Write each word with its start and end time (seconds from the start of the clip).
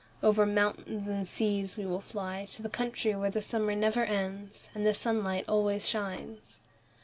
Over 0.23 0.47
mountains 0.47 1.07
and 1.07 1.27
seas 1.27 1.77
we 1.77 1.85
will 1.85 2.01
fly 2.01 2.47
to 2.53 2.63
the 2.63 2.69
country 2.69 3.13
where 3.13 3.29
the 3.29 3.39
summer 3.39 3.75
never 3.75 4.03
ends, 4.03 4.67
and 4.73 4.83
the 4.83 4.95
sunlight 4.95 5.45
always 5.47 5.87
shines." 5.87 6.57